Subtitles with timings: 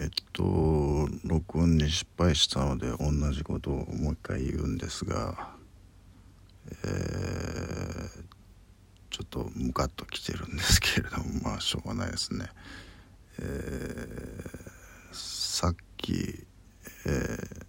[0.00, 5.50] えっと録音に失敗したので同じことをもう一回言うんですが、
[6.84, 8.22] えー、
[9.10, 12.46] ちょっとムカッときてるんですけれども まあしょうがないですね。
[13.40, 16.46] えー、さっき
[17.04, 17.66] えー、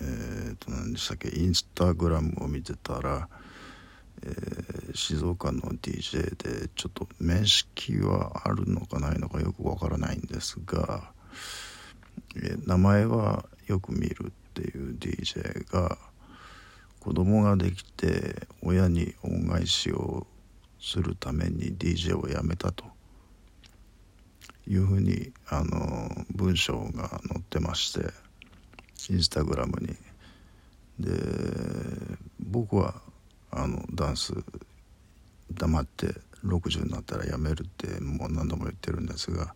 [0.00, 1.28] えー、と何でしたっけ？
[1.28, 3.28] インスタグラムを見てたら、
[4.22, 11.10] えー、静岡の DJ でちょっと面識はあるのかないのかよくわからないんですが、
[12.36, 15.98] えー、名前はよく見るっていう DJ が
[17.00, 20.26] 子供ができて親に恩返しを
[20.80, 22.84] するために DJ を辞めたと
[24.68, 28.12] いうふうにあの文章が載ってまして
[29.10, 29.94] インスタグラムに。
[30.98, 31.12] で
[32.40, 32.94] 僕は
[33.50, 34.34] あのダンス
[35.52, 36.14] 黙って
[36.44, 39.54] 60になったらやめるってもう何度も言ってるんですが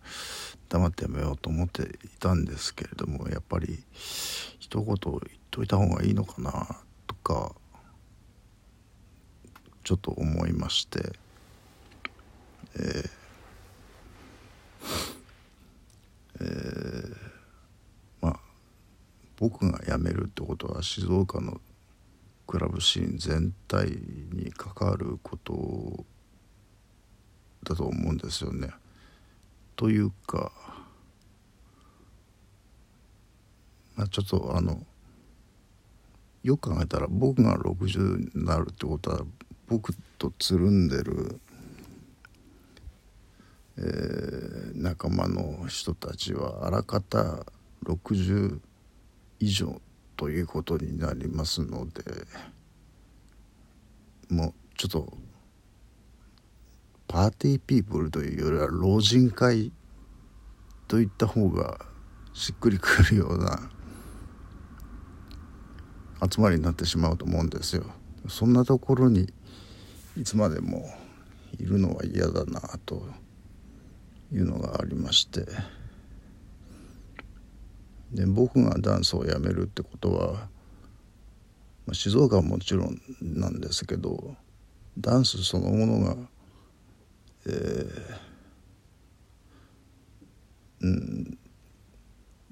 [0.69, 1.87] 黙ってやめようと思ってい
[2.19, 3.82] たんですけれどもやっぱり
[4.59, 7.52] 一言言っといた方がいいのかなとか
[9.85, 11.13] ちょっと思いまして。
[12.77, 13.10] えー、
[16.41, 17.16] えー、
[18.21, 18.41] まあ
[19.37, 21.60] 僕が辞めるってことは静岡の
[22.51, 23.87] クラブシーン全体
[24.32, 26.04] に関わること
[27.62, 28.70] だと思うんですよね。
[29.76, 30.51] というか、
[33.95, 34.84] まあ、ちょっとあの
[36.42, 39.20] よく考えたら僕が60になるってことは
[39.68, 41.40] 僕とつるんでる、
[43.79, 47.46] えー、仲間の人たちはあらかた
[47.85, 48.59] 60
[49.38, 49.80] 以上
[50.21, 52.02] ということになりますので
[54.29, 55.16] もうちょっと
[57.09, 59.73] パーティーピープルというよりは老人会
[60.88, 61.79] といった方が
[62.35, 63.71] しっくりくるような
[66.31, 67.84] 集まりになってしまうと思うんですよ。
[68.28, 69.32] そんなところに
[70.19, 70.84] いつまでも
[71.58, 73.08] いるのは嫌だなと
[74.31, 75.47] いうのがありまして。
[78.12, 80.32] で僕がダンスをやめるってことは、
[81.87, 84.37] まあ、静岡はもちろんなんですけど
[84.98, 86.16] ダンスそのものが、
[87.47, 87.87] えー、
[90.82, 91.38] うん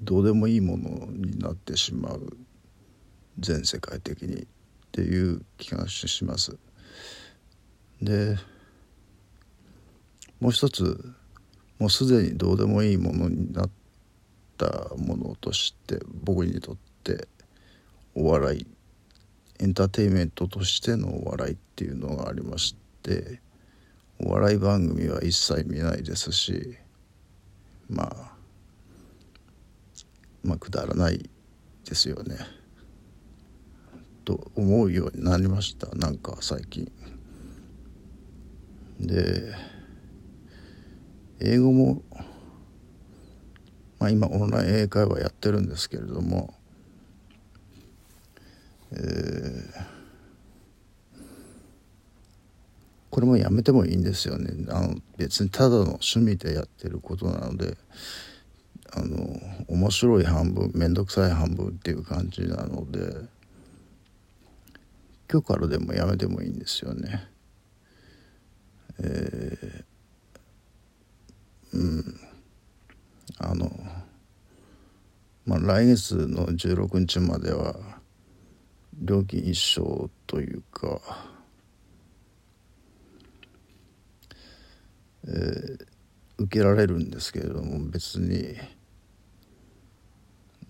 [0.00, 2.36] どうでもいいものになってしまう
[3.40, 4.46] 全世界的にっ
[4.92, 6.56] ていう気がします。
[8.00, 8.36] で
[10.38, 11.12] もう一つ
[11.80, 13.87] もうすでにどうでもいいものになって
[14.66, 17.28] ったものとして僕にとって
[18.14, 18.66] お笑い
[19.60, 23.40] エンターテインメントとしてのお笑いっていうのがありまして
[24.20, 26.76] お笑い番組は一切見ないですし
[27.88, 28.32] まあ
[30.42, 31.30] まあくだらない
[31.84, 32.36] ですよね。
[34.24, 36.90] と思うようになりましたなんか最近。
[39.00, 39.54] で
[41.40, 42.02] 英語も
[43.98, 46.54] まあ、今オンライン英会話やってるんですけれども、
[48.92, 49.84] えー、
[53.10, 57.76] これもやめてもいいんですよねあの別にただの趣味でやってることなので
[58.92, 59.36] あの
[59.68, 63.16] 面白い半分面倒くさい半分っていう感じなので
[65.30, 67.28] 今日からでもやめてもいいんですよね。
[68.98, 72.27] えー、うん
[73.40, 73.70] あの
[75.46, 77.76] まあ来月の16日までは
[79.00, 81.00] 料金一緒というか、
[85.26, 85.86] えー、
[86.38, 88.56] 受けられるんですけれども別に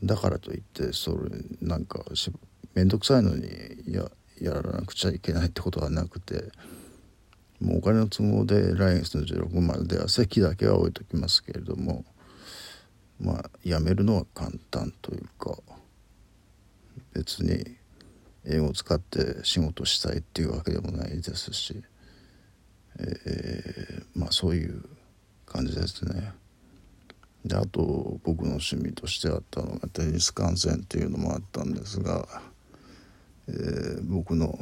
[0.04, 1.30] だからといってそれ
[1.62, 2.00] なんか
[2.74, 3.48] 面倒くさいのに
[3.86, 4.04] や
[4.40, 6.52] やらなくちゃいけないってことはなくて
[7.60, 12.04] もうお金の都合で来月の16までは席だけは置いときますけれども。
[13.20, 15.56] まあやめるのは簡単というか
[17.12, 17.76] 別に
[18.44, 21.82] 英語を使って仕事したいっていうわけでもないですし、
[22.98, 24.84] えー、まあそういう
[25.46, 26.32] 感じですね。
[27.44, 32.26] であと僕の趣味としてあったのがテニス観戦っていうのもあったんですが、
[33.48, 34.58] えー、僕の、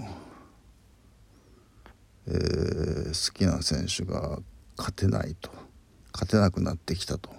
[2.29, 4.39] えー、好きな選手が
[4.77, 5.51] 勝てないと
[6.13, 7.31] 勝てなくなってきたと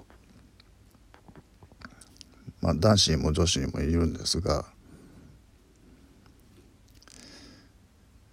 [2.62, 4.66] まあ、男子にも女子にもいるんですが、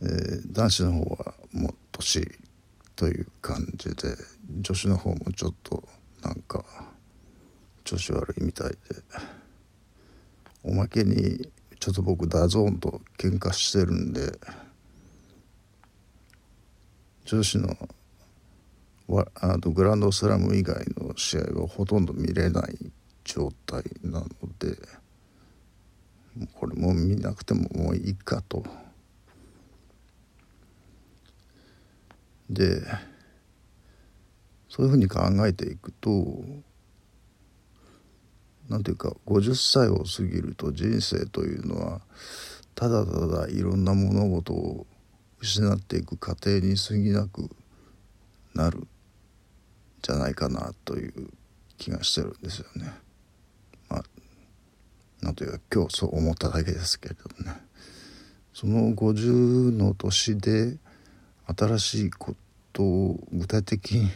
[0.03, 2.27] えー、男子の方はもう年
[2.97, 4.17] という感じで
[4.61, 5.83] 女子の方もちょっと
[6.23, 6.65] なんか
[7.85, 8.77] 調子悪いみたいで
[10.63, 11.49] おまけに
[11.79, 14.33] ちょっと僕 DAZN と喧嘩してるんで
[17.27, 17.77] 女子の
[19.35, 22.79] あのグランドスラム以外の試合はほとんど見れない
[23.25, 24.29] 状態なの
[24.59, 24.77] で
[26.55, 28.65] これも見なくてももういいかと。
[32.51, 32.83] で
[34.69, 36.11] そういうふうに考えていくと
[38.69, 42.01] 何ていうか50歳を過ぎると人生というのは
[42.75, 44.87] ただただいろんな物事を
[45.41, 47.49] 失っていく過程に過ぎなく
[48.55, 48.87] なる
[50.03, 51.31] じゃないかなという
[51.79, 53.04] 気がしてるんですよね。
[55.25, 57.57] なという今日そう思っただけですけれどもね。
[58.53, 60.77] その50の年で
[61.47, 62.37] 新しいこ
[62.73, 64.11] とを具体的に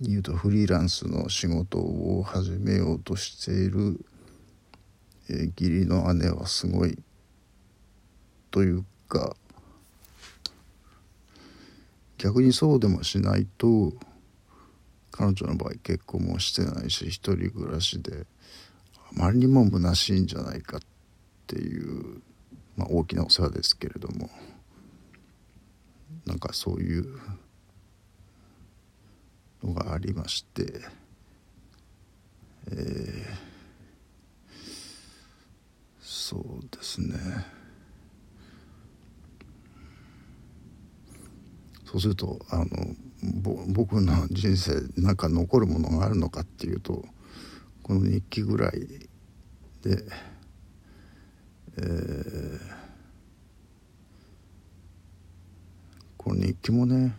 [0.00, 3.98] 言うとフリーランスの仕事を始めようとしている、
[5.28, 6.96] えー、義理の姉はすごい
[8.50, 9.34] というか
[12.18, 13.92] 逆にそうでもしないと
[15.10, 18.24] 彼女の場合結婚もしてないし一人暮らしで
[19.16, 20.80] あまりにも虚しいんじゃないかっ
[21.46, 22.22] ていう、
[22.76, 24.30] まあ、大きなお世話ですけれども
[26.26, 27.06] なんかそういう
[29.62, 30.80] のがありまして、
[32.70, 33.24] えー、
[36.00, 37.18] そうですね。
[41.84, 42.66] そうするとあの
[43.68, 47.04] 僕の人生なんか残るものがあるのかっていうと
[47.92, 48.80] この日記ぐらい
[49.82, 50.02] で、
[51.76, 52.58] えー、
[56.16, 57.14] この日記もね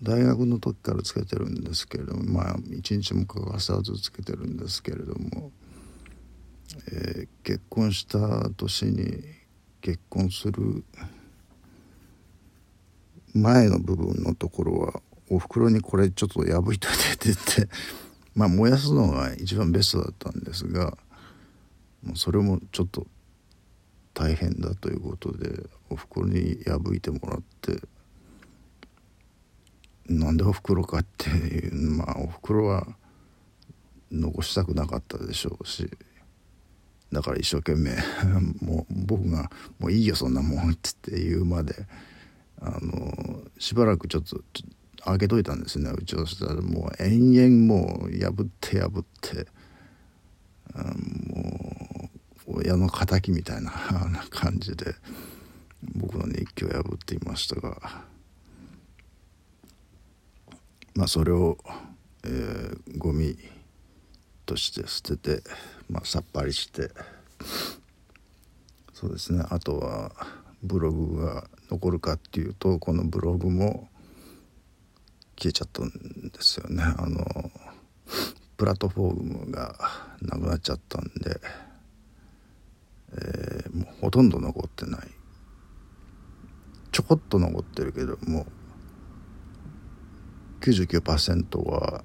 [0.00, 5.50] 大学の時からつけてるんですけれどもまあ一日も欠かさずつけてるんですけれども、
[6.92, 9.24] えー、結婚した年に
[9.80, 10.84] 結婚する
[13.34, 17.74] 前の部分のところはおふくろにこれちょっと破いといてって言って
[18.34, 20.96] まあ燃やすのが一番ベストだったんですが
[22.02, 23.06] もうそれもちょっと
[24.14, 27.80] 大変だということでおふくろに破いてもらって
[30.06, 32.86] なんでおふくろかっていうまあおふくろは
[34.10, 35.90] 残したくなかったでしょうし
[37.12, 37.96] だから一生懸命
[38.60, 41.86] もう僕が「もういいよそんなもん」って言うまで
[42.60, 44.42] あのしばらくちょっと
[45.04, 49.46] 開けといたんですねうちのしたらもう延々もう破って破って。
[50.74, 52.10] も
[52.46, 53.70] う親の敵みたいな
[54.30, 54.94] 感じで
[55.94, 58.04] 僕の日記を破っていましたが。
[60.94, 61.56] まあそれを、
[62.24, 63.38] えー、ゴミ
[64.44, 65.42] として捨てて、
[65.88, 66.90] まあ、さっぱりして。
[68.92, 69.42] そうですね。
[69.48, 70.12] あとは
[70.62, 73.88] ブログが残るかっていうとこのブログも
[75.36, 76.82] 消えちゃったんですよね。
[76.82, 77.50] あの
[78.56, 79.76] プラットフォームが
[80.20, 81.40] なくなっちゃったんで、
[83.12, 85.08] えー、もうほとんど残ってない。
[86.92, 88.46] ちょこっと残ってるけども
[90.60, 92.04] 99%は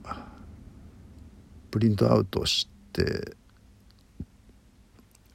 [1.69, 3.35] プリントアウトして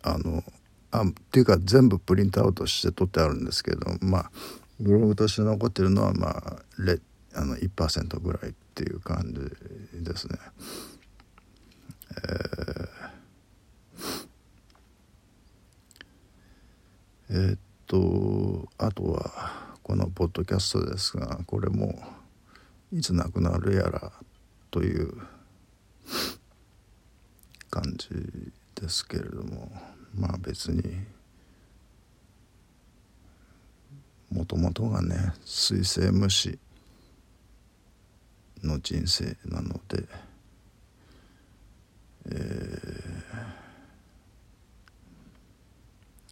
[0.03, 0.43] あの
[0.91, 4.31] あっていうか全部プリントアウトして取ってあるんですけどまあ
[4.81, 6.99] ブログとして残ってるのはまあレ
[7.35, 9.35] あの1%ぐらいっていう感
[9.95, 10.39] じですね。
[12.11, 21.99] えー、えー、っとあとはこのポッドキャストですがこれも
[22.93, 24.13] いつ亡くなるやら
[24.71, 25.13] という
[27.71, 28.09] 感じ
[28.75, 29.71] ですけれども
[30.15, 30.83] まあ別に
[34.31, 36.59] もともとがね水星無視
[38.63, 40.05] の人生なので、
[42.27, 42.79] え、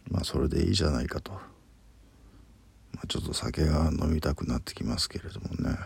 [0.09, 5.77] まあそれでいいじゃないかと、まあ、ちょっと酒が飲みたくなってきますけれどもね。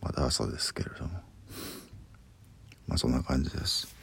[0.00, 1.20] まだ朝ですけれども。
[2.86, 3.95] まあそんな感じです。